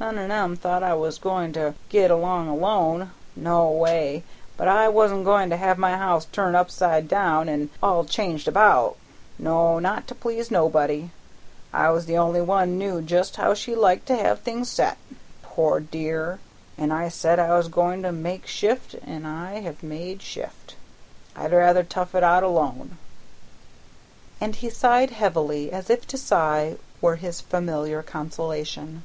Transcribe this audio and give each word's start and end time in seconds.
None 0.00 0.16
on 0.18 0.30
'em 0.32 0.56
thought 0.56 0.82
I 0.82 0.94
was 0.94 1.18
goin' 1.18 1.52
to 1.52 1.74
get 1.90 2.10
along 2.10 2.48
alone, 2.48 3.10
no 3.36 3.68
way, 3.68 4.22
but 4.56 4.66
I 4.66 4.88
wa'n't 4.88 5.26
goin' 5.26 5.50
to 5.50 5.58
have 5.58 5.76
my 5.76 5.94
house 5.98 6.24
turned 6.24 6.56
upsi' 6.56 7.06
down 7.06 7.50
an' 7.50 7.68
all 7.82 8.06
changed 8.06 8.48
about; 8.48 8.96
no, 9.38 9.78
not 9.78 10.06
to 10.06 10.14
please 10.14 10.50
nobody. 10.50 11.10
I 11.70 11.90
was 11.90 12.06
the 12.06 12.16
only 12.16 12.40
one 12.40 12.78
knew 12.78 13.02
just 13.02 13.36
how 13.36 13.52
she 13.52 13.74
liked 13.76 14.06
to 14.06 14.16
have 14.16 14.40
things 14.40 14.70
set, 14.70 14.96
poor 15.42 15.80
dear, 15.80 16.38
an' 16.78 16.90
I 16.90 17.10
said 17.10 17.38
I 17.38 17.54
was 17.54 17.68
goin' 17.68 18.02
to 18.04 18.10
make 18.10 18.46
shift, 18.46 18.94
and 19.04 19.26
I 19.26 19.60
have 19.60 19.82
made 19.82 20.22
shift. 20.22 20.76
I'd 21.36 21.52
rather 21.52 21.82
tough 21.82 22.14
it 22.14 22.24
out 22.24 22.42
alone." 22.42 22.96
And 24.40 24.56
he 24.56 24.70
sighed 24.70 25.10
heavily, 25.10 25.70
as 25.70 25.90
if 25.90 26.06
to 26.06 26.16
sigh 26.16 26.76
were 27.02 27.16
his 27.16 27.42
familiar 27.42 28.02
consolation. 28.02 29.04